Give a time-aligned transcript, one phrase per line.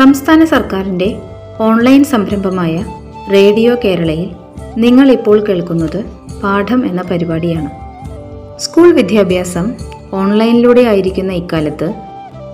[0.00, 1.16] സംസ്ഥാന സർക്കാരിന്റെ
[1.60, 2.84] ഓൺലൈൻ സംരംഭമായ
[3.32, 4.30] റേഡിയോ കേരളയിൽ
[4.76, 6.04] നിങ്ങൾ ഇപ്പോൾ കേൾക്കുന്നത്
[6.42, 7.70] പാഠം എന്ന പരിപാടിയാണ്.
[8.60, 9.72] സ്കൂൾ വിദ്യാഭ്യാസം
[10.12, 11.94] ഓൺലൈനിലൂടെ ആയിരിക്കുന്ന ഇക്കാലത്ത്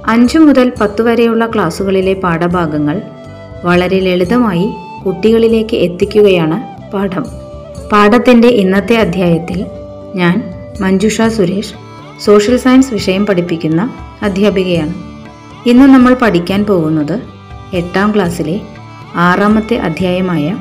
[0.07, 3.03] അഞ്ചു മുതൽ പത്ത് വരെയുള്ള ക്ലാസ്സുകളിലെ പാഠഭാഗങ്ങൾ
[3.65, 4.71] വളരെ ലളിതമായി
[5.07, 7.27] കുട്ടികളിലേക്ക് എത്തിക്കുകയാണ് പാഠം.
[7.93, 9.67] പാഠത്തിന്റെ ഇന്നത്തെ അധ്യായത്തിൽ
[10.15, 11.75] ഞാൻ മഞ്ജുഷ സുരേഷ്
[12.25, 14.95] സോഷ്യൽ സയൻസ് വിഷയം പഠിപ്പിക്കുന്ന അധ്യാപികയാണ്.
[15.69, 17.36] ഇന്ന് നമ്മൾ പഠിക്കാൻ പോകുന്നത്
[17.77, 18.61] എട്ടാം ക്ലാസ്സിലെ
[19.17, 20.57] ആറാമത്തെ അധ്യായമായ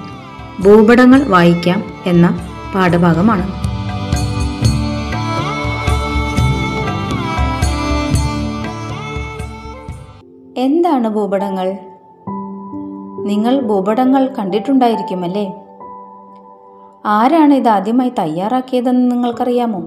[0.65, 2.39] ഭൂപടങ്ങൾ വായിക്കാം എന്ന
[2.75, 3.43] പാഠഭാഗമാണ്.
[10.59, 11.77] എന്താണ് ഭൂപടങ്ങൾ?
[13.25, 15.53] നിങ്ങൾ ഭൂപടങ്ങൾ കണ്ടിട്ടുണ്ടായിരിക്കുമല്ലേ?
[17.05, 19.79] ആരാണ് ഇത് ആദ്യമായി തയ്യാറാക്കിയതെന്ന് നിങ്ങൾക്കറിയാമോ?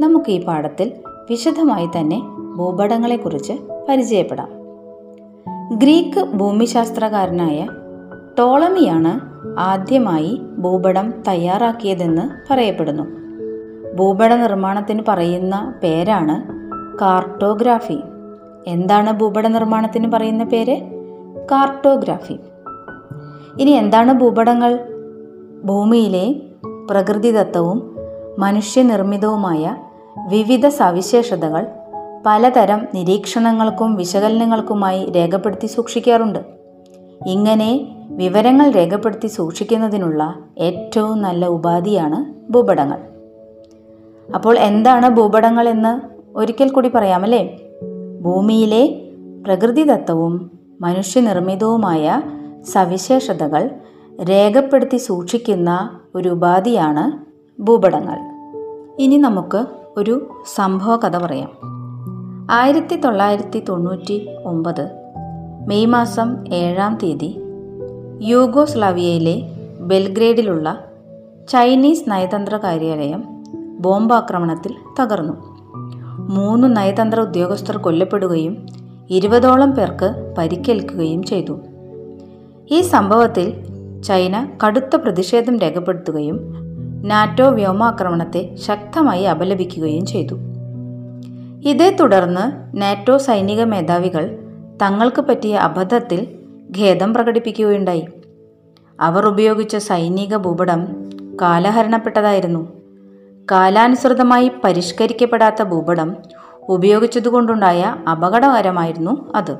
[0.00, 0.92] നമുക്ക് ഈ പാഠത്തിൽ
[1.30, 2.22] വിശദമായി തന്നെ
[2.56, 3.52] ഭൂപടങ്ങളെക്കുറിച്ച്
[3.88, 4.61] പരിചയപ്പെടാം.
[5.72, 7.68] ഗ്രീക്ക് ഭൂമിശാസ്ത്രകാരനായ
[8.38, 9.20] ടോളമിയാണ്
[9.60, 13.02] ആദ്യമായി ഭൂപടം തയ്യാറാക്കിയതെന്ന് പറയപ്പെടുന്നു.
[13.96, 16.42] ഭൂപട നിർമ്മാണത്തിന് പറയുന്ന പേരാണ്
[16.98, 18.00] കാർട്ടോഗ്രാഫി.
[18.66, 20.76] എന്താണ് ഭൂപട നിർമ്മാണത്തിന് പറയുന്ന പേര്?
[21.52, 22.38] കാർട്ടോഗ്രാഫി.
[23.60, 24.78] ഇനി എന്താണ് ഭൂപടങ്ങൾ?
[25.64, 26.42] ഭൂമിയിലെ
[26.90, 27.96] പ്രകൃതിദത്തവും
[28.38, 29.76] മനുഷ്യനിർമ്മിതവുമായ
[30.28, 31.66] വിവിധ സവിശേഷതകൾ
[32.26, 36.38] പലതരം നിരീക്ഷണങ്ങൾക്കും വിശകലനങ്ങൾക്കുമായി രേഖപ്പെടുത്തി സൂക്ഷിക്കാറുണ്ട്.
[37.26, 42.98] ഇങ്ങനെ വിവരങ്ങൾ രേഖപ്പെടുത്തി സൂക്ഷിക്കുന്നതിനുള്ള ഏറ്റവും നല്ല ഉപാധിയാണ് ഭൂപടങ്ങൾ.
[44.34, 46.00] അപ്പോൾ എന്താണ് ഭൂപടങ്ങൾ എന്ന്
[46.38, 47.58] ഒരിക്കൽ കൂടി പറയാമല്ലേ?
[48.20, 49.02] ഭൂമിയിലെ
[49.46, 50.50] പ്രകൃതിദത്തവും
[50.80, 52.22] മനുഷ്യനിർമ്മിതവുമായ
[52.72, 53.70] സവിശേഷതകൾ
[54.22, 57.12] രേഖപ്പെടുത്തി സൂക്ഷിക്കുന്ന ഒരു ഉപാധിയാണ്
[57.62, 58.18] ഭൂപടങ്ങൾ.
[58.98, 59.66] ഇനി നമുക്ക്
[59.96, 61.71] ഒരു സംഭവ കഥ പറയാം.
[62.52, 64.90] ആയിരത്തി തൊള്ളായിരത്തി തൊണ്ണൂറ്റി ഒമ്പത്
[65.66, 67.36] മെയ് മാസം ഏഴാം തീയതി
[68.22, 69.48] യൂഗോസ്ലാവിയയിലെ
[69.80, 70.84] ബെൽഗ്രേഡിലുള്ള
[71.48, 73.24] ചൈനീസ് നയതന്ത്ര കാര്യാലയം
[73.80, 75.32] ബോംബാക്രമണത്തിൽ തകർന്നു.
[76.18, 78.66] മൂന്ന് നയതന്ത്ര ഉദ്യോഗസ്ഥർ കൊല്ലപ്പെടുകയും
[79.10, 81.58] ഇരുപതോളം പേർക്ക് പരിക്കേൽക്കുകയും ചെയ്തു.
[82.70, 83.64] ഈ സംഭവത്തിൽ
[84.02, 86.40] ചൈന കടുത്ത പ്രതിഷേധം രേഖപ്പെടുത്തുകയും
[87.04, 90.34] നാറ്റോ വ്യോമാക്രമണത്തെ ശക്തമായി അപലപിക്കുകയും ചെയ്തു.
[91.64, 94.38] ഇതേ തുടർന്ന് നാറ്റോ സൈനിക മേധാവികൾ
[94.82, 96.38] തങ്ങൾക്ക് പറ്റിയ അബദ്ധത്തിൽ
[96.78, 98.08] ഖേദം പ്രകടിപ്പിക്കുകയുണ്ടായി.
[99.00, 100.86] അവർ ഉപയോഗിച്ച സൈനിക ഭൂപടം
[101.42, 102.72] കാലഹരണപ്പെട്ടതായിരുന്നു.
[103.50, 106.16] കാലാനുസൃതമായി പരിഷ്കരിക്കപ്പെടാത്ത ഭൂപടം
[106.68, 109.56] ഉപയോഗിച്ചതുകൊണ്ടുണ്ടായ അപകടകരമായിരുന്നു അത്.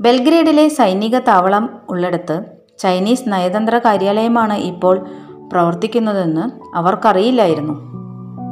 [0.00, 2.44] ബെൽഗ്രേഡിലെ സൈനിക താവളം ഉള്ളിടത്ത്
[2.78, 5.06] ചൈനീസ് നയതന്ത്ര കാര്യാലയമാണ് ഇപ്പോൾ
[5.52, 7.74] പ്രവർത്തിക്കുന്നതെന്ന് അവർക്കറിയില്ലായിരുന്നു.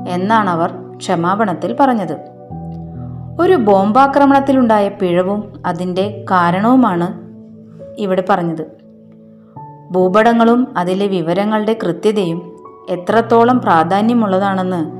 [0.08, 2.39] എന്നാണ് അവർ ക്ഷമാപണത്തിൽ പറഞ്ഞത്.
[3.40, 7.20] ഒരു ബോംബാക്രമണത്തിലുണ്ടായ പിഴവും അതിന്റെ കാരണവുമാണ്
[7.98, 8.66] ഇവിടെ പറഞ്ഞത്.
[9.90, 12.56] ഭൂപടങ്ങളും അതിലെ വിവരങ്ങളുടെ കൃത്യതയും
[12.90, 14.90] എത്രത്തോളം പ്രാധാന്യമുള്ളതാണെന്ന്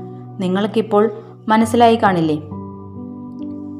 [0.41, 1.11] നിങ്ങൾക്കിപ്പോൾ
[1.47, 2.35] മനസ്സിലായി കാണില്ലേ?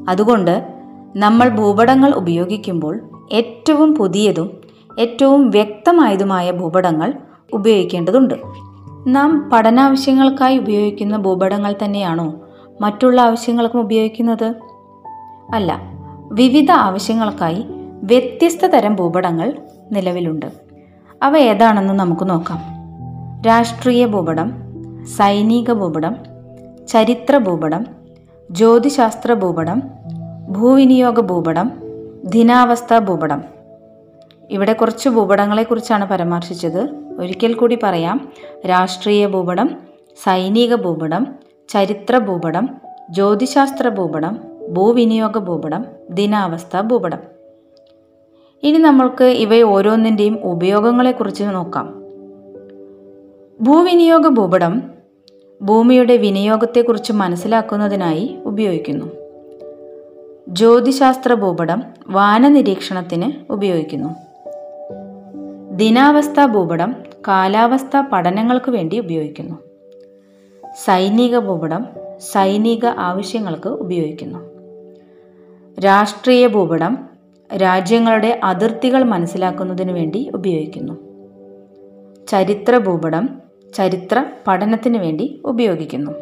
[0.08, 0.68] അതുകൊണ്ട്
[1.16, 3.00] നമ്മൾ ഭൂപടങ്ങൾ ഉപയോഗിക്കുമ്പോൾ
[3.32, 4.50] ഏറ്റവും പുതിയതും
[4.98, 7.14] ഏറ്റവും വ്യക്തമായതുമായ ഭൂപടങ്ങൾ
[7.52, 8.34] ഉപയോഗിക്കേണ്ടതുണ്ട്.
[9.06, 12.34] നാം പഠനാവശ്യങ്ങൾക്കായി ഉപയോഗിക്കുന്ന ഭൂപടങ്ങൾ തന്നെയാണോ?
[12.80, 14.54] മറ്റുള്ള ആവശ്യങ്ങൾക്കും ഉപയോഗിക്കുന്നത്?
[15.54, 15.80] അല്ല
[16.32, 17.64] വിവിധ ആവശ്യങ്ങൾക്കായി
[18.02, 19.52] വ്യത്യസ്ത തരം ഭൂപടങ്ങൾ
[19.92, 20.46] നിലവിലുണ്ട്.
[21.22, 22.58] അവ ഏതാണെന്ന് നമുക്ക് നോക്കാം.
[23.46, 24.52] രാഷ്ട്രീയ ഭൂപടം
[25.06, 26.16] സൈനിക ഭൂപടം
[26.88, 27.86] ചരിത്ര ഭൂപടം
[28.50, 29.82] ജ്യോതിശാസ്ത്ര ഭൂപടം
[30.48, 31.72] ഭൂവിനിയോഗ ഭൂപടം
[32.24, 33.42] ദിനാവസ്ഥ ഭൂപടം.
[34.50, 36.88] ഇവിടെ കുറച്ച് ഭൂപടങ്ങളെക്കുറിച്ചാണ് പരാമർശിച്ചത്.
[37.18, 38.28] ഒരിക്കൽ കൂടി പറയാം.
[38.68, 39.70] രാഷ്ട്രീയ ഭൂപടം
[40.24, 41.26] സൈനിക ഭൂപടം
[41.68, 42.68] ചരിത്ര ഭൂപടം
[43.10, 44.40] ജ്യോതിശാസ്ത്ര ഭൂപടം
[44.72, 47.18] ഭൂവിനിയോഗ ഭൂപടം ദിനാവസ്ഥ ഭൂപടം
[48.62, 52.02] ഇനി നമ്മൾക്ക് ഇവ ഓരോന്നിന്റെയും ഉപയോഗങ്ങളെക്കുറിച്ച് നോക്കാം.
[53.60, 54.82] ഭൂവിനിയോഗ ഭൂപടം
[55.62, 59.06] ഭൂമിയുടെ വിനിയോഗത്തെക്കുറിച്ച് മനസ്സിലാക്കുന്നതിനായി ഉപയോഗിക്കുന്നു.
[60.48, 64.08] ജ്യോതിശാസ്ത്ര ഭൂപടം വാനനിരീക്ഷണത്തിന് ഉപയോഗിക്കുന്നു.
[65.76, 66.94] ദിനാവസ്ഥ ഭൂപടം
[67.28, 69.71] കാലാവസ്ഥ പഠനങ്ങൾക്ക് വേണ്ടി ഉപയോഗിക്കുന്നു.
[70.76, 71.86] സൈനിക ഭൂപടം
[72.18, 74.38] സൈനിക ആവശ്യങ്ങൾക്ക് ഉപയോഗിക്കുന്നു.
[75.80, 76.98] രാഷ്ട്രീയ ഭൂപടം
[77.56, 80.92] രാജ്യങ്ങളുടെ അതിർത്തികൾ മനസ്സിലാക്കുന്നതിന് വേണ്ടി ഉപയോഗിക്കുന്നു.
[82.28, 83.28] ചരിത്ര ഭൂപടം
[83.74, 86.12] ചരിത്ര പഠനത്തിന് വേണ്ടി ഉപയോഗിക്കുന്നു.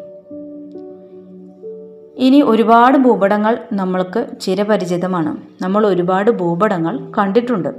[2.17, 5.63] ഇനി ഒരുപാട് ഭൂപടങ്ങൾ നമ്മൾക്ക് ചിരപരിചിതമാണ്.
[5.63, 7.69] നമ്മൾ ഒരുപാട് ഭൂപടങ്ങൾ കണ്ടിട്ടുണ്ട്.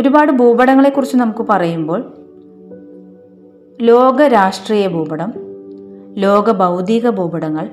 [0.00, 2.19] ഒരുപാട് ഭൂപടങ്ങളെക്കുറിച്ച് നമുക്ക് പറയുമ്പോൾ
[3.82, 5.32] ലോക രാഷ്ട്രീയ ഭൂപടം
[6.14, 7.70] ലോക ഭൗതിക ഭൂപടങ്ങൾ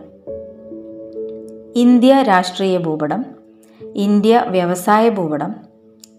[1.76, 3.26] ഇന്ത്യ രാഷ്ട്രീയ ഭൂപടം
[3.96, 5.56] ഇന്ത്യ വ്യവസായ ഭൂപടം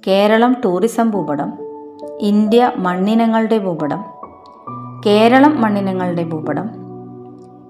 [0.07, 1.53] കേരളം ടൂറിസം ഭൂപടം
[2.21, 4.05] ഇന്ത്യ മണ്ണിനങ്ങളുടെ ഭൂപടം
[5.07, 6.71] കേരളം മണ്ണിനങ്ങളുടെ ഭൂപടം.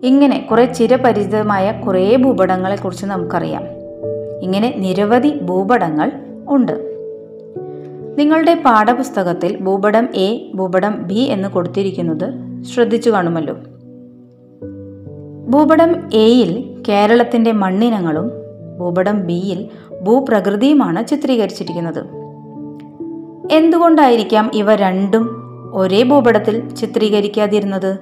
[0.03, 3.63] ഇങ്ങനെ കുറേ ചിരപരിചിതമായ കുറേ ഭൂപടങ്ങളെക്കുറിച്ച് നമുക്കറിയാം.
[4.43, 6.13] ഇങ്ങനെ നിരവധി ഭൂപടങ്ങൾ
[6.49, 6.88] ഉണ്ട്.
[8.19, 12.33] നിങ്ങളുടെ പാഠപുസ്തകത്തിൽ ഭൂപടം എ ഭൂപടം ബി എന്ന് കൊടുത്തിരിക്കുന്നത്
[12.63, 13.55] ശ്രദ്ധിച്ചു കാണുമല്ലോ.
[15.49, 18.31] ഭൂപടം എയിൽ കേരളത്തിന്റെ മണ്ണിനങ്ങളും
[18.79, 19.69] ഭൂപടം ബിയിൽ
[20.03, 22.05] ഭൂപ്രകൃതിയുമാണ് ചിത്രീകരിച്ചിരിക്കുന്നത്.
[23.53, 25.29] എന്തുകൊണ്ടായിരിക്കാം ഇവ രണ്ടും
[25.75, 27.99] ഒരേ ഭൂപടത്തിൽ ചിത്രീകരിക്കാതിരുന്നത്?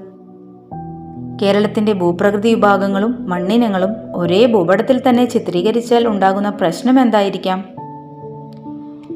[1.42, 7.75] കേരളത്തിന്റെ ഭൂപ്രകൃതി വിഭാഗങ്ങളും മണ്ണിനങ്ങളും ഒരേ ഭൂപടത്തിൽ തന്നെ ചിത്രീകരിച്ചാൽ ഉണ്ടാകുന്ന പ്രശ്നം എന്തായിരിക്കാം?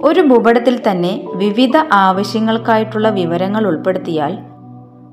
[0.05, 4.39] ഒരു ഭൂപടത്തിൽ തന്നെ വിവിധ ആവശ്യങ്ങൾക്കായിട്ടുള്ള വിവരങ്ങൾ ഉൾപ്പെടുത്തിയാൽ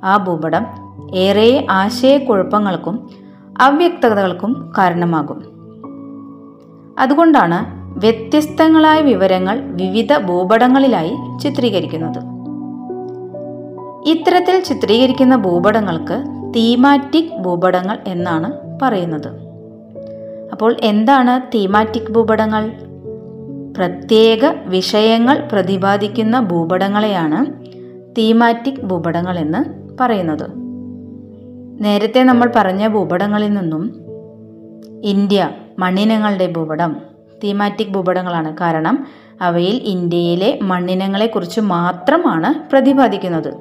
[0.03, 0.65] ആ ഭൂപടം
[1.15, 3.09] ഏറെ ആശയക്കുഴപ്പങ്ങൾക്കും
[3.61, 5.39] അവ്യക്തതകൾക്കും കാരണമാകും.
[6.99, 7.59] അതുകൊണ്ടാണ്
[7.99, 12.21] വ്യത്യസ്തങ്ങളായ വിവരങ്ങൾ വിവിധ ഭൂപടങ്ങളിലായി ചിത്രീകരിക്കുന്നത്.
[14.09, 16.23] ഇത്തരത്തിൽ ചിത്രീകരിക്കുന്ന ഭൂപടങ്ങൾക്ക്
[16.55, 18.51] തീമാറ്റിക് ഭൂപടങ്ങൾ എന്നാണ്
[18.81, 19.27] പറയുന്നത്.
[20.51, 22.71] അപ്പോൾ എന്താണ് തീമാറ്റിക് ഭൂപടങ്ങൾ?
[23.77, 27.65] പ്രത്യേക വിഷയങ്ങൾ പ്രതിപാദിക്കുന്ന ഭൂപടങ്ങളെയാണ്
[28.17, 29.65] തീമാറ്റിക് ഭൂപടങ്ങൾ എന്ന്
[29.99, 30.47] പറയുന്നത്.
[31.83, 33.95] നേരത്തെ നമ്മൾ പറഞ്ഞ ഭൂപടങ്ങളിൽ നിന്നും
[35.03, 36.95] ഇന്ത്യ മണ്ണിനങ്ങളുടെ ഭൂപടം
[37.43, 38.57] തീമാറ്റിക് ഭൂപടങ്ങളാണ്.
[38.57, 39.07] കാരണം
[39.41, 43.53] അവയിൽ ഇന്ത്യയിലെ മണ്ണിനങ്ങളെക്കുറിച്ച് മാത്രമാണ് പ്രതിപാദിക്കുന്നത്.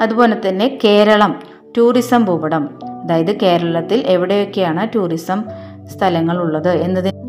[0.00, 1.40] അതുപോലെ തന്നെ കേരളം
[1.78, 2.68] ടൂറിസം ഭൂപടം.
[3.04, 5.44] അതായത് കേരളത്തിൽ എവിടെയൊക്കെയാണ് ടൂറിസം
[5.86, 7.27] സ്ഥലങ്ങൾ ഉള്ളത് എന്നതി എന്നതിനെ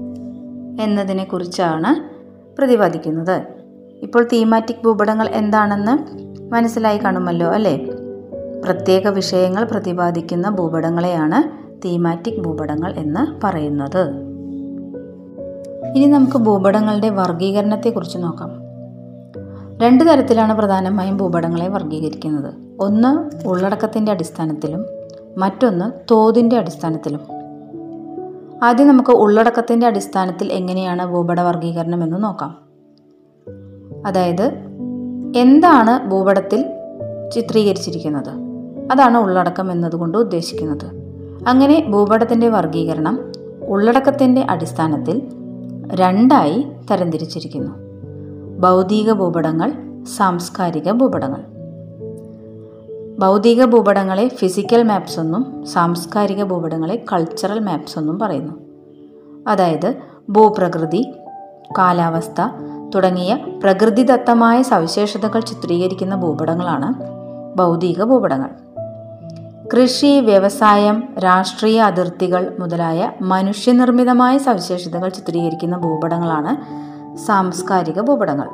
[1.24, 2.20] കുറിച്ചാണ്
[2.58, 3.42] പ്രതിപാദിക്കുന്നത്.
[4.02, 6.20] ഇപ്പോൾ തീമാറ്റിക് ഭൂപടങ്ങൾ എന്താണെന്ന്
[6.54, 7.86] മനസ്സിലായി കാണുമല്ലോ അല്ലേ?
[8.64, 14.10] പ്രത്യേക വിഷയങ്ങൾ പ്രതിപാദിക്കുന്ന ഭൂപടങ്ങളെയാണ് തീമാറ്റിക് ഭൂപടങ്ങൾ എന്ന് പറയുന്നത്.
[15.96, 18.52] ഇനി നമുക്ക് ഭൂപടങ്ങളുടെ വർഗീകരണത്തെക്കുറിച്ച് നോക്കാം.
[19.82, 24.86] രണ്ട് തരത്തിലാണ് പ്രധാനമായും ഭൂപടങ്ങളെ വർഗീകരിക്കുന്നത് ഒന്ന് ഉള്ളടക്കത്തിന്റെ അടിസ്ഥാനത്തിലും
[25.38, 27.39] മറ്റൊന്ന് തോതിന്റെ അടിസ്ഥാനത്തിലും.
[28.64, 32.58] ആദ്യം നമുക്ക് ഉള്ളടക്കത്തിന്റെ അടിസ്ഥാനത്തിൽ എങ്ങനെയാണ് ഭൂപട വർഗീകരണം എന്ന് നോക്കാം.
[34.08, 34.52] അതായത്
[35.36, 36.66] എന്താണ് ഭൂപടത്തിൽ
[37.34, 38.30] ചിത്രീകരിച്ചിരിക്കുന്നത്?
[38.92, 40.86] അതാണ് ഉള്ളടക്കം എന്നതുകൊണ്ട് ഉദ്ദേശിക്കുന്നത്.
[41.48, 43.20] അങ്ങനെ ഭൂപടത്തിന്റെ വർഗീകരണം
[43.68, 45.22] ഉള്ളടക്കത്തിന്റെ അടിസ്ഥാനത്തിൽ
[45.94, 47.72] രണ്ടായി തരംതിരിച്ചിരിക്കുന്നു.
[48.60, 49.74] ഭൗതിക ഭൂപടങ്ങൾ
[50.18, 51.59] സാംസ്കാരിക ഭൂപടങ്ങൾ.
[53.20, 58.54] ഭൗതിക ഭൂപടങ്ങളെ ഫിസിക്കൽ മാപ്സ് എന്നും സാംസ്കാരിക ഭൂപടങ്ങളെ കൾച്ചറൽ മാപ്സ് എന്നും പറയുന്നു.
[59.48, 59.96] അതായത്
[60.30, 61.14] ഭൂപ്രകൃതി
[61.78, 62.42] കാലാവസ്ഥ
[62.96, 66.94] തുടങ്ങിയ പ്രകൃതിദത്തമായ സവിശേഷതകൾ ചിത്രീകരിക്കുന്ന ഭൂപടങ്ങളാണ്
[67.58, 68.50] ഭൗതിക ഭൂപടങ്ങൾ.
[69.70, 76.54] കൃഷി വ്യവസായം രാഷ്ട്രീയ അതിർത്തികൾ മുതലായ മനുഷ്യനിർമ്മിതമായ സവിശേഷതകൾ ചിത്രീകരിക്കുന്ന ഭൂപടങ്ങളാണ്
[77.18, 78.48] സാംസ്കാരിക ഭൂപടങ്ങൾ.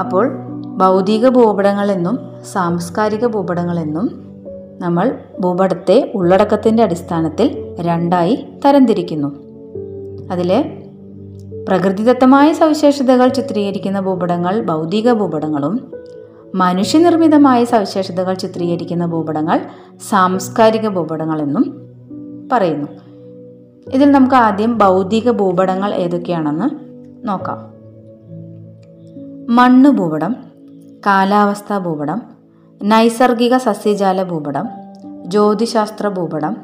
[0.00, 0.49] അപ്പോൾ
[0.80, 2.18] ഭൗതിക ഭൂപടങ്ങളെന്നും
[2.52, 4.24] സാംസ്കാരിക ഭൂപടങ്ങളെന്നും
[4.78, 9.28] നമ്മൾ ഭൂപടത്തെ ഉള്ളടക്കത്തിന്റെ അടിസ്ഥാനത്തിൽ രണ്ടായി തരംതിരിക്കുന്നു.
[10.30, 10.82] അതിലെ
[11.68, 15.92] പ്രകൃതിദത്തമായ സവിശേഷതകൾ ചിത്രീകരിക്കുന്ന ഭൂപടങ്ങൾ ഭൗതിക ഭൂപടങ്ങളും
[16.54, 19.60] മനുഷ്യനിർമ്മിതമായ സവിശേഷതകൾ ചിത്രീകരിക്കുന്ന ഭൂപടങ്ങൾ
[20.10, 21.90] സാംസ്കാരിക ഭൂപടങ്ങളെന്നും
[22.52, 22.88] പറയുന്നു.
[23.94, 26.70] ഇതിൽ നമുക്ക് ആദ്യം ഭൗതിക ഭൂപടങ്ങൾ ഏതൊക്കെയാണെന്ന്
[27.28, 27.70] നോക്കാം.
[29.54, 30.49] മണ്ണ് ഭൂപടം
[31.06, 32.22] കാലാവസ്ഥാ ഭൂപടം
[32.82, 34.68] നൈസർഗിക സസ്യജാല ഭൂപടം
[35.26, 36.56] ജ്യോതിശാസ്ത്ര ഭൂപടം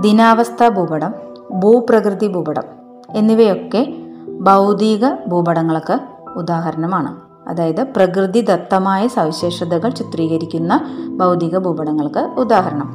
[0.00, 1.14] ദിനാവസ്ഥാ ഭൂപടം
[1.50, 2.62] ഭൂപ്രകൃതി ഭൂപടം
[3.10, 3.94] എന്നിവയൊക്കെ
[4.28, 7.20] ഭൗതിക ഭൂപടങ്ങൾക്ക് ഉദാഹരണമാണ്.
[7.48, 10.80] അതായത് പ്രകൃതിദത്തമായ സവിശേഷതകൾ ചിത്രീകരിക്കുന്ന
[11.16, 12.88] ഭൗതിക ഭൂപടങ്ങൾക്ക് ഉദാഹരണം.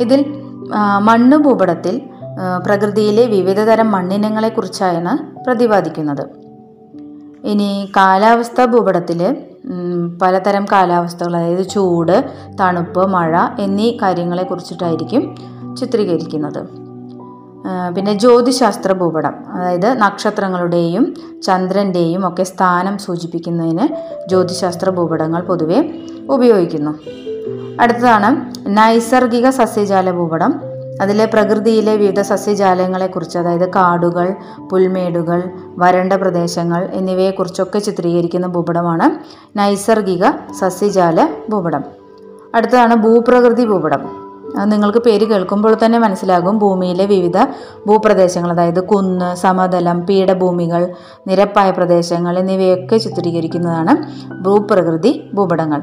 [0.00, 0.20] ഇതിൽ
[0.98, 2.02] മണ്ണ് ഭൂപടത്തിൽ
[2.66, 6.26] പ്രകൃതിയിലെ വിവിധതരം മണ്ണിനങ്ങളെക്കുറിച്ചാണ് പ്രതിപാദിക്കുന്നത്.
[7.44, 9.36] ഇനി കാലാവസ്ഥാ ഭൂപടത്തിൽ
[10.22, 15.36] പലതരം കാലാവസ്ഥകൾ അതായത് ചൂട് തണുപ്പ് മഴ എന്നീ കാര്യങ്ങളെ കുറിച്ചിട്ടായിരിക്കും
[15.76, 16.82] ചിത്രീകരിക്കുന്നത്.
[17.96, 23.88] പിന്നെ ജ്യോതിശാസ്ത്ര ഭൂപടം അതായത് നക്ഷത്രങ്ങളുടെയും ചന്ദ്രന്റെയും ഒക്കെ സ്ഥാനം സൂചിപ്പിക്കുന്നതിന്
[24.28, 25.94] ജ്യോതിശാസ്ത്ര ഭൂപടങ്ങൾ പൊതുവെ
[26.30, 26.94] ഉപയോഗിക്കുന്നു.
[27.80, 28.28] അടുത്തതാണ്
[28.66, 34.34] നൈസർഗിക സസ്യജാല ഭൂപടം അതിലെ പ്രകൃതിയിലെ വിവിധ സസ്യജാലങ്ങളെക്കുറിച്ച് അതായത് കാടുകൾ
[34.70, 35.42] പുൽമേടുകൾ
[35.78, 39.10] വരണ്ട പ്രദേശങ്ങൾ എന്നിവയെക്കുറിച്ചൊക്കെ ചിത്രീകരിക്കുന്ന ഭൂപടമാണ്
[39.58, 41.84] നൈസർഗിക സസ്യജാല ഭൂപടം.
[42.54, 44.22] അടുത്തതാണ് ഭൂപ്രകൃതി ഭൂപടം.
[44.60, 47.44] അത് നിങ്ങൾക്ക് പേര് കേൾക്കുമ്പോൾ തന്നെ മനസ്സിലാകും ഭൂമിയിലെ വിവിധ
[47.86, 50.92] ഭൂപ്രദേശങ്ങൾ അതായത് കുന്ന് സമതലം പീഠഭൂമികൾ
[51.26, 53.94] നിരപ്പായ പ്രദേശങ്ങൾ എന്നിവയൊക്കെ ചിത്രീകരിക്കുന്നതാണ്
[54.44, 55.82] ഭൂപ്രകൃതി ഭൂപടങ്ങൾ.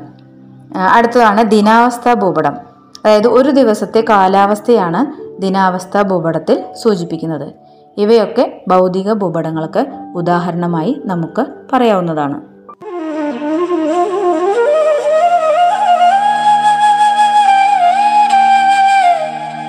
[0.94, 2.69] അടുത്തതാണ് ദിനാവസ്ഥ ഭൂപടം.
[3.06, 5.02] അതായത് ഒരു ദിവസത്തെ കാലാവസ്ഥയാണ്
[5.42, 7.54] ദിനാവസ്ഥ ഭൂപടത്തിൽ സൂചിപ്പിക്കുന്നത്.
[7.98, 12.42] ഇവയൊക്കെ ഭൗതിക ഭൂപടങ്ങൾക്ക് ഉദാഹരണമായി നമുക്ക് പറയാവുന്നതാണ്.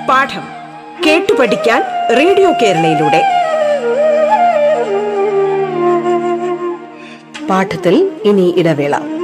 [0.09, 0.43] പാഠം
[1.05, 1.81] കേട്ടു പഠിക്കാൻ
[2.17, 3.21] റേഡിയോ കേരളയിലൂടെ.
[7.49, 9.20] പാഠത്തിൽ ഇനി ഇടവേള.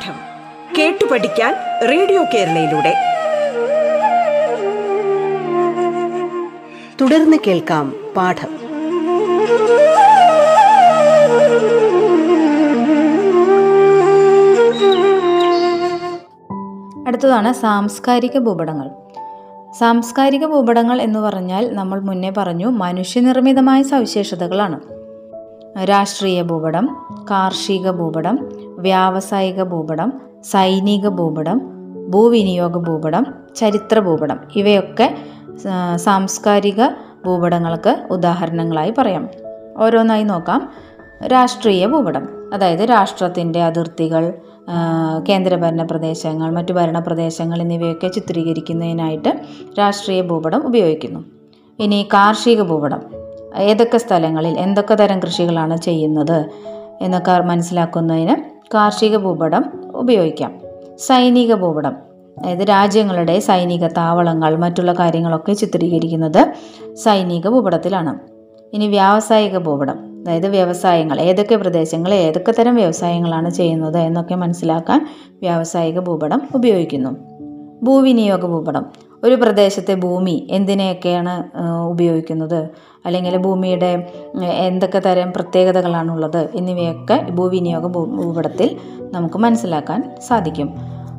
[0.00, 0.14] പാഠം
[0.78, 1.54] കേട്ടു പഠിക്കാൻ
[1.88, 2.94] റേഡിയോ കേരളയിലൂടെ.
[7.00, 8.52] തുടർന്ന് കേൾക്കാം പാഠം.
[17.06, 18.90] അടുത്തതാണ് സാംസ്കാരിക ഭൂപടങ്ങൾ.
[19.78, 24.80] സാംസ്കാരിക ഭൂപടങ്ങൾ എന്ന് പറഞ്ഞാൽ നമ്മൾ മുന്നേ പറഞ്ഞു മനുഷ്യനിർമ്മിതമായ സവിശേഷതകളാണ്.
[25.84, 31.60] രാഷ്ട്രീയ ഭൂപടം കാർഷിക ഭൂപടം വ്യാവസായിക ഭൂപടം സൈനിക ഭൂപടം
[32.10, 34.38] ഭൂവിനിയോഗ ഭൂപടം ചരിത്ര ഭൂപടം.
[34.56, 35.14] ഇവയൊക്കെ
[35.96, 36.86] സാംസ്കാരിക
[37.26, 39.28] ഭൂപടങ്ങൾക്ക് ഉദാഹരണങ്ങളായി പറയാം.
[39.78, 40.72] ഓരോന്നായി നോക്കാം.
[41.26, 44.34] രാഷ്ട്രീയ ഭൂപടം അതായത് രാഷ്ട്രത്തിന്റെ അതിർത്തികൾ
[45.28, 49.40] കേന്ദ്രഭരണ പ്രദേശങ്ങൾ മറ്റു ഭരണ പ്രദേശങ്ങൾ എന്നിവയൊക്കെ ചിത്രീകരിക്കുന്നതിനായിട്ട്
[49.78, 51.24] രാഷ്ട്രീയ ഭൂപടം ഉപയോഗിക്കുന്നു.
[51.78, 53.00] ഇനി കാർഷിക ഭൂപടം
[53.56, 56.44] ഏതൊക്കെ സ്ഥലങ്ങളിൽ എന്തൊക്കെ തരം കൃഷികളാണ് ചെയ്യുന്നത്
[57.00, 60.60] എന്നൊക്കെ മനസ്സിലാക്കുന്നതിന് കാർഷിക ഭൂപടം ഉപയോഗിക്കാം.
[60.98, 61.96] സൈനിക ഭൂപടം
[62.38, 66.52] അതായത് രാജ്യങ്ങളുടെ സൈനിക താവളങ്ങൾ മറ്റുള്ള കാര്യങ്ങളൊക്കെ ചിത്രീകരിക്കുന്നത്
[66.94, 68.18] സൈനിക ഭൂപടത്തിലാണ്.
[68.72, 75.08] ഇനി വ്യാവസായിക ഭൂപടം അതായത് വ്യവസായങ്ങൾ ഏതൊക്കെ പ്രദേശങ്ങൾ ഏതൊക്കെ തരം വ്യവസായങ്ങളാണ് ചെയ്യുന്നത് എന്നൊക്കെ മനസ്സിലാക്കാൻ
[75.40, 77.10] വ്യാവസായിക ഭൂപടം ഉപയോഗിക്കുന്നു.
[77.82, 78.86] ഭൂവിനിയോഗ ഭൂപടം
[79.24, 81.58] ഒരു പ്രദേശത്തെ ഭൂമി എന്തിനെയൊക്കെയാണ്
[81.88, 82.68] ഉപയോഗിക്കുന്നത്?
[83.06, 84.12] അല്ലെങ്കിൽ ഭൂമിയുടെ
[84.42, 88.76] എന്തൊക്കെ തരം പ്രത്യേകതകളാണുള്ളത് എന്നിവയൊക്കെ ഭൂവിനിയോഗ ഭൂപടത്തിൽ
[89.14, 90.74] നമുക്ക് മനസ്സിലാക്കാൻ സാധിക്കും.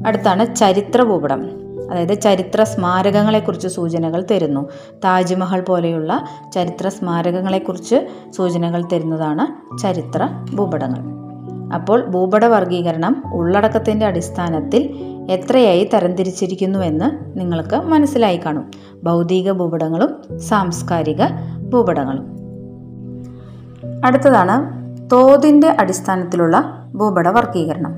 [0.07, 1.61] അടുത്താണ് ചരിത്ര ഭൂപടം.
[1.91, 4.69] അതായത് ചരിത്ര സ്മാരകങ്ങളെക്കുറിച്ച് സൂചനകൾ തരുന്നു.
[5.03, 11.21] താജ്മഹൽ പോലെയുള്ള ചരിത്ര സ്മാരകങ്ങളെക്കുറിച്ച് സൂചനകൾ തരുന്നതാണ് ചരിത്ര ഭൂപടങ്ങൾ.
[11.73, 18.71] അപ്പോൾ ഭൂപട വർഗീകരണം ഉള്ളടക്കത്തിന്റെ അടിസ്ഥാനത്തിൽ എത്രയായി തരംതിരിച്ചിരിക്കുന്നുവെന്ന് നിങ്ങൾക്ക് മനസ്സിലായി കാണും.
[19.03, 21.25] ഭൗതിക ഭൂപടങ്ങളും സാംസ്കാരിക
[21.69, 22.25] ഭൂപടങ്ങളും.
[24.05, 27.93] അടുത്തതാണ് തോതിന്റെ അടിസ്ഥാനത്തിലുള്ള ഭൂപട വർഗീകരണം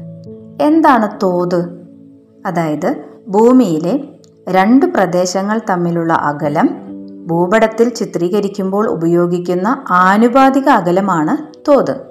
[0.61, 1.83] എന്താണ് തോത്?
[2.45, 2.95] അതായത്
[3.27, 4.03] ഭൂമിയിലെ
[4.49, 6.69] രണ്ട് പ്രദേശങ്ങൾ തമ്മിലുള്ള അകലം
[7.27, 12.01] ഭൂപടത്തിൽ ചിത്രീകരിക്കുമ്പോൾ ഉപയോഗിക്കുന്ന ആനുപാതിക അകലമാണ് തോത്.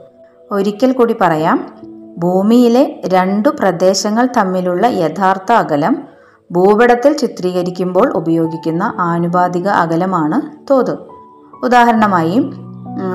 [0.50, 1.74] ഒരിക്കൽ കൂടി പറയാം
[2.18, 5.96] ഭൂമിയിലെ രണ്ടു പ്രദേശങ്ങൾ തമ്മിലുള്ള യഥാർത്ഥ അകലം
[6.52, 10.96] ഭൂപടത്തിൽ ചിത്രീകരിക്കുമ്പോൾ ഉപയോഗിക്കുന്ന ആനുപാതിക അകലമാണ് തോത്.
[11.64, 12.52] ഉദാഹരണമായി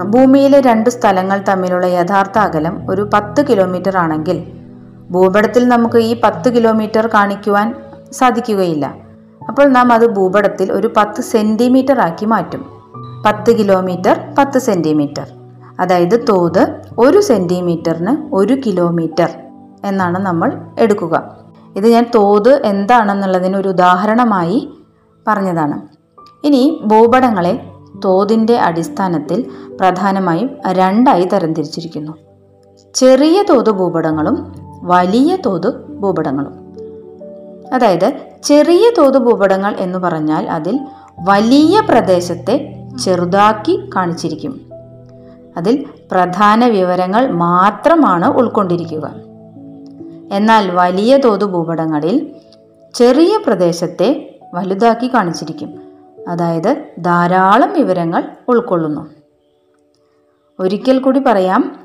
[0.03, 4.43] ഭൂമിയിലെ രണ്ട് സ്ഥലങ്ങൾ തമ്മിലുള്ള യഥാർത്ഥ അകലം ഒരു പത്ത് കിലോമീറ്റർ ആണെങ്കിൽ
[5.11, 7.75] ഭൂപടത്തിൽ നമുക്ക് ഈ പത്ത് കിലോമീറ്റർ കാണിക്കുവാൻ
[8.11, 8.93] സാധിക്കുകയില്ല.
[9.47, 12.65] അപ്പോൾ നാം അത് ഭൂപടത്തിൽ ഒരു പത്ത് സെന്റിമീറ്റർ ആക്കി മാറ്റും.
[13.25, 15.36] പത്ത് കിലോമീറ്റർ പത്ത് സെന്റിമീറ്റർ
[15.79, 19.29] അതായത് തോത് ഒരു സെന്റിമീറ്ററിന് ഒരു കിലോമീറ്റർ
[19.85, 21.35] എന്നാണ് നമ്മൾ എടുക്കുക.
[21.75, 24.69] ഇത് ഞാൻ തോത് എന്താണെന്നുള്ളതിന് ഒരു ഉദാഹരണമായി
[25.27, 25.81] പറഞ്ഞതാണ്.
[26.43, 27.71] ഇനി ഭൂപടങ്ങളെ
[28.05, 32.11] തോതിന്റെ അടിസ്ഥാനത്തിൽ പ്രധാനമായും രണ്ടായി തരംതിരിച്ചിരിക്കുന്നു.
[32.93, 36.67] ചെറിയ തോത് ഭൂപടങ്ങളും വലിയ തോത് ഭൂപടങ്ങളും.
[37.73, 40.79] അതായത് ചെറിയ തോത് ഭൂപടങ്ങൾ എന്ന് പറഞ്ഞാൽ അതിൽ
[41.19, 44.66] വലിയ പ്രദേശത്തെ ചെറുതാക്കി കാണിച്ചിരിക്കും.
[45.57, 49.11] അതിൽ പ്രധാന വിവരങ്ങൾ മാത്രമാണ് ഉൾക്കൊണ്ടിരിക്കുക.
[50.31, 52.35] എന്നാൽ വലിയ തോത് ഭൂപടങ്ങളിൽ
[52.93, 55.79] ചെറിയ പ്രദേശത്തെ വലുതാക്കി കാണിച്ചിരിക്കും.
[56.29, 59.09] അതായത് ധാരാളം വിവരങ്ങൾ ഉൾക്കൊള്ളുന്നു.
[60.59, 61.79] ഒരിക്കൽ കൂടി പറയാം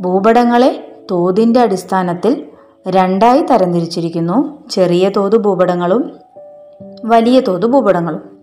[0.00, 2.46] ഭൂപടങ്ങളെ തോതിന്റെ അടിസ്ഥാനത്തിൽ
[2.88, 4.68] രണ്ടായി തരംതിരിച്ചിരിക്കുന്നു.
[4.70, 6.12] ചെറിയ തോത് ഭൂപടങ്ങളും
[7.04, 8.35] വലിയ തോത് ഭൂപടങ്ങളും.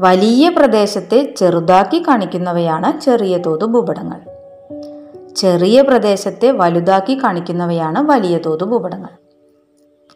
[0.00, 4.20] വലിയ പ്രദേശത്തെ ചെറുതാക്കി കാണിക്കുന്നവയാണ് ചെറിയ തോത് ഭൂപടങ്ങൾ.
[5.36, 9.08] ചെറിയ പ്രദേശത്തെ വലുതാക്കി കാണിക്കുന്നവയാണ് വലിയ തോത് ഭൂപടങ്ങൾ.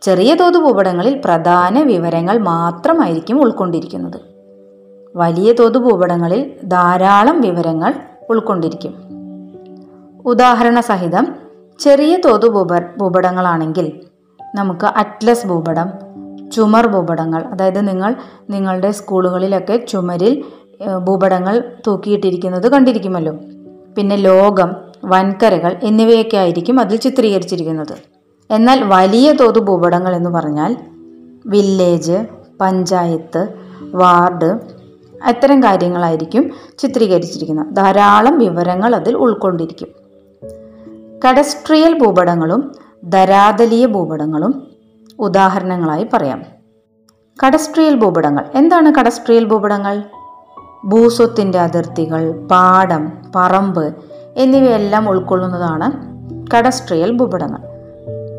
[0.03, 4.21] ചെറിയ തോത് ഭൂപടങ്ങളിൽ പ്രധാന വിവരങ്ങൾ മാത്രമായിരിക്കും ഉൾക്കൊണ്ടിരിക്കുന്നത്.
[5.17, 7.95] വലിയ തോത് ഭൂപടങ്ങളിൽ ധാരാളം വിവരങ്ങൾ
[8.31, 8.95] ഉൾക്കൊണ്ടിരിക്കും.
[10.27, 11.35] ഉദാഹരണ സഹിതം
[11.79, 13.93] ചെറിയ തോത് ഭൂപ ഭൂപടങ്ങളാണെങ്കിൽ
[14.55, 15.91] നമുക്ക് അറ്റ്ലസ് ഭൂപടം
[16.53, 17.43] ചുമർ ഭൂപടങ്ങൾ.
[17.43, 18.15] അതായത് നിങ്ങൾ
[18.51, 20.45] നിങ്ങളുടെ സ്കൂളുകളിലൊക്കെ ചുമരിൽ
[20.99, 23.39] ഭൂപടങ്ങൾ തൂക്കിയിട്ടിരിക്കുന്നത് കണ്ടിരിക്കുമല്ലോ.
[23.97, 24.73] പിന്നെ ലോകം
[25.05, 27.97] വൻകരകൾ എന്നിവയൊക്കെ ആയിരിക്കും അതിൽ ചിത്രീകരിച്ചിരിക്കുന്നത്.
[28.51, 30.77] എന്നാൽ വലിയ തോത് ഭൂപടങ്ങൾ എന്ന് പറഞ്ഞാൽ
[31.47, 32.27] വില്ലേജ്
[32.61, 33.49] പഞ്ചായത്ത്
[33.95, 34.59] വാർഡ്
[35.25, 37.77] അത്തരം കാര്യങ്ങളായിരിക്കും ചിത്രീകരിച്ചിരിക്കുന്നത്.
[37.77, 39.89] ധാരാളം വിവരങ്ങൾ അതിൽ ഉൾക്കൊണ്ടിരിക്കും.
[41.25, 42.73] കഡസ്ട്രിയൽ ഭൂപടങ്ങളും
[43.05, 44.74] ധരാതലീയ ഭൂപടങ്ങളും
[45.25, 46.43] ഉദാഹരണങ്ങളായി പറയാം.
[47.47, 48.45] കടസ്ട്രിയൽ ഭൂപടങ്ങൾ.
[48.55, 50.03] എന്താണ് കടസ്ട്രിയൽ ഭൂപടങ്ങൾ?
[50.85, 53.95] ഭൂസ്വത്തിന്റെ അതിർത്തികൾ പാടം പറമ്പ്
[54.37, 56.15] എന്നിവയെല്ലാം ഉൾക്കൊള്ളുന്നതാണ്
[56.57, 57.59] കടസ്ട്രിയൽ ഭൂപടങ്ങൾ.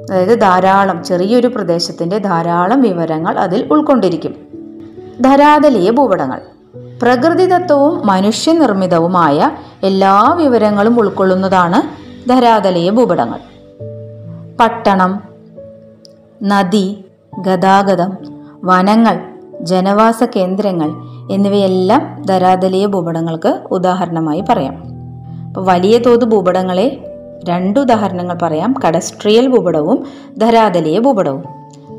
[0.09, 4.35] അതായത് ധാരാളം ചെറിയൊരു പ്രദേശത്തിന്റെ ധാരാളം വിവരങ്ങൾ അതിൽ ഉൾക്കൊണ്ടിരിക്കും.
[5.21, 6.41] ധരാതലീയ ഭൂപടങ്ങൾ.
[7.01, 9.51] പ്രകൃതിദത്തവും മനുഷ്യനിർമ്മിതവുമായ
[9.83, 13.39] എല്ലാ വിവരങ്ങളും ഉൾക്കൊള്ളുന്നതാണ് ധരാതലീയ ഭൂപടങ്ങൾ.
[14.59, 15.34] പട്ടണം
[16.43, 17.05] നദി
[17.41, 18.11] ഗതാഗതം
[18.63, 19.19] വനങ്ങൾ
[19.61, 20.91] ജനവാസ കേന്ദ്രങ്ങൾ
[21.31, 24.83] എന്നിവയെല്ലാം ധരാതലീയ ഭൂപടങ്ങൾക്ക് ഉദാഹരണമായി പറയാം.
[25.47, 27.11] അപ്പോൾ വലിയ തോത് ഭൂപടങ്ങളെ
[27.49, 28.75] രണ്ട് ഉദാഹരണങ്ങൾ പറയാം.
[28.87, 30.05] കഡസ്ട്രിയൽ ഭൂപടവും
[30.37, 31.43] ധരാതലീയ ഭൂപടവും.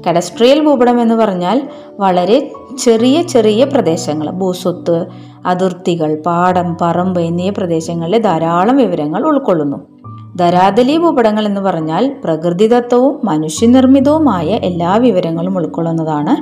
[0.09, 1.69] കഡസ്ട്രിയൽ ഭൂപടം എന്ന് പറഞ്ഞാൽ
[2.01, 2.53] വളരെ
[2.85, 5.07] ചെറിയ ചെറിയ പ്രദേശങ്ങൾ ഭൂസ്വത്ത്
[5.47, 9.96] അതിർത്തികൾ പാടം പറമ്പ് എന്നീ പ്രദേശങ്ങളിലെ ധാരാളം വിവരങ്ങൾ ഉൾക്കൊള്ളുന്നു.
[10.37, 16.37] ധരാതലീയ ഭൂപടങ്ങൾ എന്ന് പറഞ്ഞാൽ പ്രകൃതിദത്തവും മനുഷ്യനിർമ്മിതവുമായ എല്ലാ വിവരങ്ങളും ഉൾക്കൊള്ളുന്നതാണ്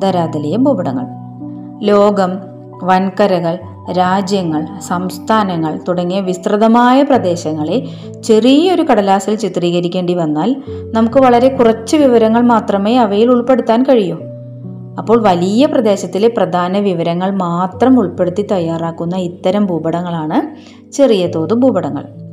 [0.00, 1.06] ധരാതലിയ ഭൂപടങ്ങൾ
[1.82, 2.38] ലോകം
[2.82, 3.58] വൻകരകൾ
[3.92, 7.88] രാജ്യങ്ങൾ സംസ്ഥാനങ്ങൾ തുടങ്ങിയ വിസ്തൃതമായ പ്രദേശങ്ങളെ
[8.24, 10.56] ചെറിയൊരു കടലാസിൽ ചിത്രീകരിക്കേണ്ടി വന്നാൽ
[10.94, 14.16] നമുക്ക് വളരെ കുറച്ച് വിവരങ്ങൾ മാത്രമേ അവയിൽ ഉൾപ്പെടുത്താൻ കഴിയൂ.
[14.98, 20.56] അപ്പോൾ വലിയ പ്രദേശത്തിലെ പ്രധാന വിവരങ്ങൾ മാത്രം ഉൾപ്പെടുത്തി തയ്യാറാക്കുന്ന ഇത്തരം ഭൂപടങ്ങളാണ്
[20.92, 22.23] ചെറിയ തോത് ഭൂപടങ്ങൾ.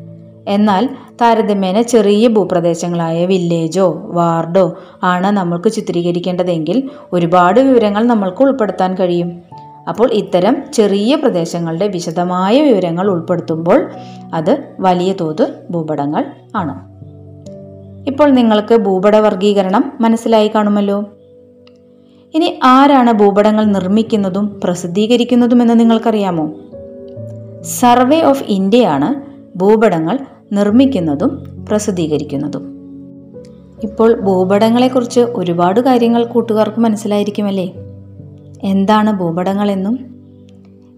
[0.47, 0.89] എന്നാൽ
[1.21, 9.41] താരതമ്യേന ചെറിയ ഭൂപ്രദേശങ്ങളായ വില്ലേജോ വാർഡോ ആണ് നമ്മൾക്ക് ചിത്രീകരിക്കേണ്ടതെങ്കിൽ ഒരുപാട് വിവരങ്ങൾ നമ്മൾക്ക് ഉൾപ്പെടുത്താൻ കഴിയും.
[9.89, 13.89] അപ്പോൾ ഇത്തരം ചെറിയ പ്രദേശങ്ങളുടെ വിശദമായ വിവരങ്ങൾ ഉൾപ്പെടുത്തുമ്പോൾ
[14.33, 16.25] അത് വലിയ തോത് ഭൂപടങ്ങൾ
[16.55, 16.91] ആണ്.
[18.07, 21.03] ഇപ്പോൾ നിങ്ങൾക്ക് ഭൂപട വർഗീകരണം മനസ്സിലായി കാണുമല്ലോ.
[22.33, 26.51] ഇനി ആരാണ് ഭൂപടങ്ങൾ നിർമ്മിക്കുന്നതും പ്രസിദ്ധീകരിക്കുന്നതുമെന്ന് നിങ്ങൾക്കറിയാമോ?
[27.61, 30.19] സർവേ ഓഫ് ഇന്ത്യയാണ് ഭൂപടങ്ങൾ
[30.53, 32.81] നിർമ്മിക്കുന്നതും പ്രസിദ്ധീകരിക്കുന്നതും.
[33.83, 37.73] ഇപ്പോൾ ഭൂപടങ്ങളെക്കുറിച്ച് ഒരുപാട് കാര്യങ്ങൾ കൂട്ടുകാർക്ക് മനസ്സിലായിരിക്കുമല്ലേ?
[38.63, 40.15] എന്താണ് ഭൂപടങ്ങളെന്നും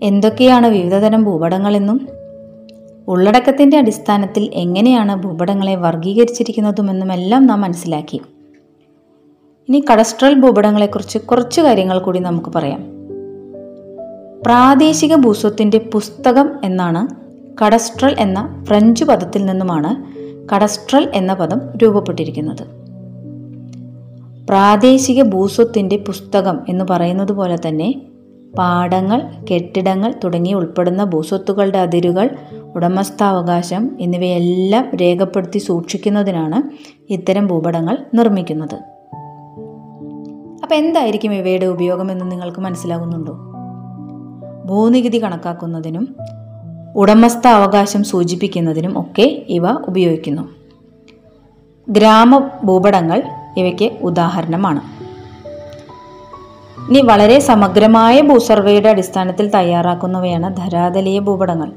[0.03, 2.07] എന്തൊക്കെയാണ് വിവിധതരം ഭൂപടങ്ങളെന്നും
[3.07, 8.21] ഉള്ളടക്കത്തിന്റെ അടിസ്ഥാനത്തിൽ എങ്ങനെയാണ് ഭൂപടങ്ങളെ വർഗീകരിച്ചിരിക്കുന്നതുമെന്നുമെല്ലാം നാം മനസ്സിലാക്കി.
[9.69, 12.83] ഇനി കഡസ്ട്രൽ ഭൂപടങ്ങളെക്കുറിച്ച് കുറച്ച് കാര്യങ്ങൾ കൂടി നമുക്ക് പറയാം.
[14.45, 17.22] പ്രാദേശിക ഭൂസ്വത്തിന്റെ പുസ്തകം എന്നാണ്
[17.61, 20.13] കഡസ്ട്രൽ എന്ന ഫ്രഞ്ച് പദത്തിൽ നിന്നുമാണ്
[20.55, 22.83] കഡസ്ട്രൽ എന്ന പദം രൂപപ്പെട്ടിരിക്കുന്നത്.
[24.49, 28.01] പ്രാദേശിക ഭൂസ്വത്തിന്റെ പുസ്തകം എന്ന് പറയുന്നത് പോലെ തന്നെ
[28.57, 32.29] പാടങ്ങൾ കെട്ടിടങ്ങൾ തുടങ്ങി ഉൾപ്പെടുന്ന ഭൂസ്വത്തുകളുടെ അതിരുകൾ
[32.75, 36.61] ഉടമസ്ഥാവകാശം എന്നിവയെല്ലാം രേഖപ്പെടുത്തി സൂക്ഷിക്കുന്നതിനാണ്
[37.13, 38.75] ഇത്തരം ഭൂപടങ്ങൾ നിർമ്മിക്കുന്നത്.
[40.63, 43.39] അപ്പോൾ എന്തായിരിക്കും ഇവയുടെ ഉപയോഗമെന്ന് നിങ്ങൾക്ക് മനസ്സിലാകുന്നുണ്ടോ?
[44.65, 46.15] ഭൂനികുതി കണക്കാക്കുന്നതിനും
[46.95, 50.41] ഉടമസ്ഥാവകാശം സൂചിപ്പിക്കുന്നതിനും ഒക്കെ ഇവ ഉപയോഗിക്കുന്നു.
[51.89, 53.23] ഗ്രാമ ഭൂപടങ്ങൾ
[53.57, 54.81] ഇവയ്ക്ക് ഉദാഹരണമാണ്.
[56.89, 61.71] ഇനി വളരെ സമഗ്രമായ ഭൂസർവേയുടെ അടിസ്ഥാനത്തിൽ തയ്യാറാക്കുന്നവയാണ് ധരാതലീയ ഭൂപടങ്ങൾ.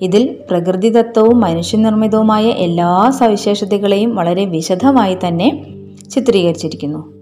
[0.00, 5.66] ഇതിൽ പ്രകൃതിദത്തവും മനുഷ്യനിർമ്മിതവുമായ എല്ലാ സവിശേഷതകളെയും വളരെ വിശദമായി തന്നെ
[6.10, 7.12] ചിത്രീകരിച്ചിരിക്കുന്നു.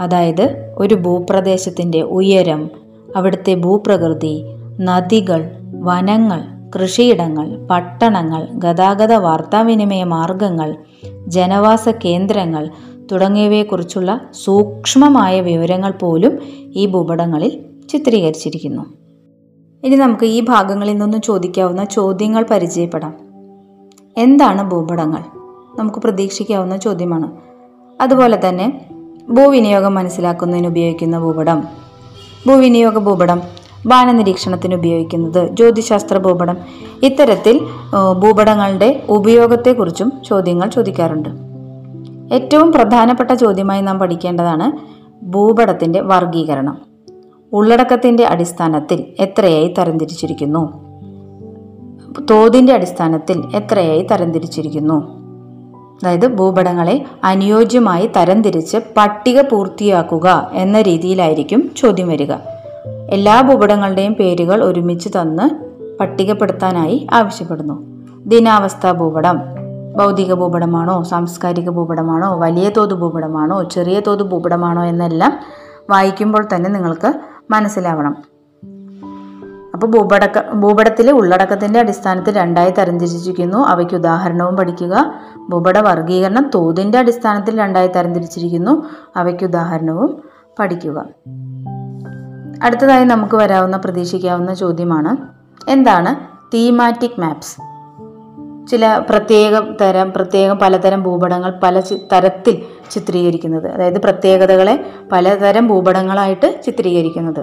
[0.00, 2.70] അതായത് ഒരു ഭൂപ്രദേശത്തിന്റെ ഉയരം
[3.16, 4.42] അവിടുത്തെ ഭൂപ്രകൃതി
[4.80, 6.44] നദികൾ വനങ്ങൾ
[6.76, 10.76] കൃഷിയിടങ്ങൾ പട്ടണങ്ങൾ ഗതാഗത വാർത്താവിനിമയ മാർഗങ്ങൾ
[11.26, 12.70] ജനവാസ കേന്ദ്രങ്ങൾ
[13.12, 16.38] തുടങ്ങിയവയെക്കുറിച്ചുള്ള സൂക്ഷ്മമായ വിവരങ്ങൾ പോലും
[16.72, 18.82] ഈ ഭൂപടങ്ങളിൽ ചിത്രീകരിച്ചിരിക്കുന്നു.
[19.84, 23.14] ഇനി നമുക്ക് ഈ ഭാഗങ്ങളിൽ നിന്നും ചോദിക്കാവുന്ന ചോദ്യങ്ങൾ പരിചയപ്പെടാം.
[24.16, 25.20] എന്താണ് ഭൂപടങ്ങൾ?
[25.78, 27.30] നമുക്ക് പ്രതീക്ഷിക്കാവുന്ന ചോദ്യമാണ്.
[28.00, 28.86] അതുപോലെ തന്നെ
[29.28, 31.62] ഭൂവിനിയോഗം മനസ്സിലാക്കുന്നതിന് ഉപയോഗിക്കുന്ന ഭൂപടം.
[32.46, 36.56] ഭൂവിനിയോഗ ഭൂപടം വാനനിരീക്ഷണത്തിന് ഉപയോഗിക്കുന്നത് ജ്യോതിശാസ്ത്ര ഭൂപടം.
[37.02, 37.60] ഇത്തരത്തിൽ
[38.22, 41.28] ഭൂപടങ്ങളുടെ ഉപയോഗത്തെക്കുറിച്ചും ചോദ്യങ്ങൾ ചോദിക്കാറുണ്ട്.
[42.34, 44.72] ഏറ്റവും പ്രധാനപ്പെട്ട ചോദ്യമായി നാം പഠിക്കേണ്ടതാണ്
[45.24, 46.78] ഭൂപടത്തിന്റെ വർഗീകരണം
[47.52, 50.88] ഉള്ളടക്കത്തിന്റെ അടിസ്ഥാനത്തിൽ എത്രയായി തരംതിരിച്ചിരിക്കുന്നു?
[52.30, 55.18] തോതിന്റെ അടിസ്ഥാനത്തിൽ എത്രയായി തരംതിരിച്ചിരിക്കുന്നു?
[56.02, 62.32] അതായത് ഭൂപടങ്ങളെ അനുയോജ്യമായി തരംതിരിച്ച് പട്ടിക പൂർത്തിയാക്കുക എന്ന രീതിയിലായിരിക്കും ചോദ്യം വരിക.
[63.10, 65.50] എല്ലാ ഭൂപടങ്ങളുടെയും പേരുകൾ ഒരുമിച്ച് തന്ന്
[66.00, 68.06] പട്ടികപ്പെടുത്താനായി ആവശ്യപ്പെടുന്നു.
[68.26, 69.40] ദിനാവസ്ഥ ഭൂപടം
[69.96, 75.38] ഭൗതിക ഭൂപടമാണോ സാംസ്കാരിക ഭൂപടമാണോ വലിയ തോത് ഭൂപടമാണോ ചെറിയ തോത് ഭൂപടമാണോ എന്നെല്ലാം
[75.90, 77.14] വായിക്കുമ്പോൾ തന്നെ നിങ്ങൾക്ക്
[77.50, 78.16] മനസ്സിലാവണം.
[79.74, 83.58] അപ്പോൾ ഭൂപടക്ക ഭൂപടത്തിലെ ഉള്ളടക്കത്തിന്റെ അടിസ്ഥാനത്തിൽ രണ്ടായി തരംതിരിച്ചിരിക്കുന്നു.
[83.58, 85.14] അവയ്ക്ക് ഉദാഹരണവും പഠിക്കുക.
[85.48, 88.82] ഭൂപട വർഗീകരണം തോതിന്റെ അടിസ്ഥാനത്തിൽ രണ്ടായി തരംതിരിച്ചിരിക്കുന്നു.
[89.16, 90.22] അവയ്ക്ക് ഉദാഹരണവും
[90.58, 91.04] പഠിക്കുക.
[92.62, 95.16] അടുത്തതായി നമുക്ക് വരാവുന്ന പ്രതീക്ഷിക്കാവുന്ന ചോദ്യമാണ്.
[95.70, 97.56] എന്താണ് തീമാറ്റിക് മാപ്സ്
[98.70, 103.68] ചില പ്രത്യേക തരം പ്രത്യേകം പലതരം ഭൂപടങ്ങൾ പല തരത്തിൽ ചിത്രീകരിക്കുന്നത്.
[103.72, 107.40] അതായത് പ്രത്യേകതകളെ പലതരം ഭൂപടങ്ങളായിട്ട് ചിത്രീകരിക്കുന്നത്.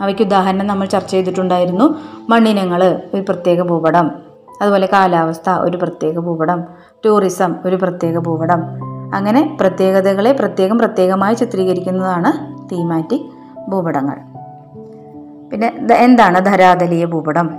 [0.00, 1.94] അവയ്ക്ക് ഉദാഹരണം നമ്മൾ ചർച്ച ചെയ്തിട്ടുണ്ടായിരുന്നു.
[2.28, 4.10] മണ്ണിനങ്ങൾ ഒരു പ്രത്യേക ഭൂപടം.
[4.62, 6.64] അതുപോലെ കാലാവസ്ഥ ഒരു പ്രത്യേക ഭൂപടം.
[7.04, 8.62] ടൂറിസം ഒരു പ്രത്യേക ഭൂപടം.
[9.14, 13.37] അങ്ങനെ പ്രത്യേകതകളെ പ്രത്യേകം പ്രത്യേകമായി ചിത്രീകരിക്കുന്നതാണ് തീമാറ്റിക്
[13.68, 14.18] ഭൂപടങ്ങൾ.
[15.50, 17.50] പിന്നെ എന്താണ് ധരാതലീയ ഭൂപടം?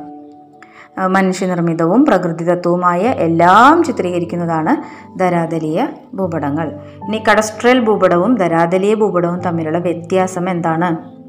[1.08, 4.74] മനുഷ്യനിർമ്മിതവും പ്രകൃതിദത്തവുമായ എല്ലാം ചിത്രീകരിക്കുന്നതാണ്
[5.20, 6.68] ധരാതലീയ ഭൂപടങ്ങൾ.
[7.08, 11.20] ഇനി കഡസ്ട്രൽ ഭൂപടവും ധരാതലീയ ഭൂപടവും തമ്മിലുള്ള വ്യത്യാസം എന്താണ്?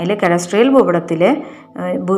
[0.00, 1.42] അതിൽ കഡസ്ട്രിയൽ ഭൂപടത്തിൽ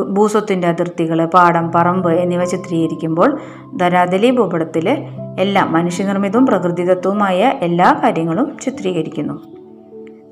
[0.09, 3.39] ഭൂസ്വത്തിന്റെ അതിർത്തികൾ പാടം പറമ്പ് എന്നിവ ചിത്രീകരിക്കുമ്പോൾ
[3.77, 4.89] ധരാതലി ഭൂപടത്തിൽ
[5.39, 9.60] എല്ലാം മനുഷ്യനിർമ്മിതവും പ്രകൃതിദത്തവുമായ എല്ലാ കാര്യങ്ങളും ചിത്രീകരിക്കുന്നു.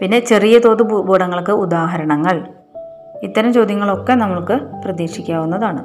[0.02, 2.48] പിന്നെ ചെറിയ തോത് ഭൂപടങ്ങൾക്ക് ഉദാഹരണങ്ങൾ.
[3.24, 5.84] ഇത്തരം ചോദ്യങ്ങളൊക്കെ നമ്മൾക്ക് പ്രതീക്ഷിക്കാവുന്നതാണ്.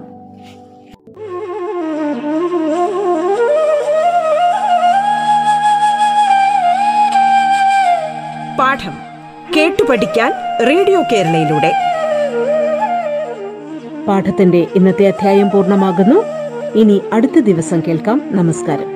[8.58, 8.92] പാഠം
[9.56, 10.32] കേട്ടു പഠിക്കാൻ
[10.66, 11.72] റേഡിയോ കേരളയിലൂടെ.
[14.08, 16.24] പാഠത്തിന്റെ ഇന്നത്തെ അധ്യായം പൂർണമാകുന്നു.
[16.78, 18.22] ഇനി അടുത്ത ദിവസം കേൾക്കാം.
[18.30, 18.93] നമസ്കാരം.